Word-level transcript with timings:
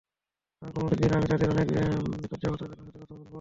আমাকে 0.61 0.77
অনুমতি 0.79 0.95
দিন, 0.95 1.11
আমি 1.13 1.27
তাদের 1.27 1.47
নিকট 2.21 2.39
যাব, 2.43 2.53
তাদের 2.55 2.75
সাথে 2.75 2.91
কথা 2.91 3.05
বলব। 3.09 3.21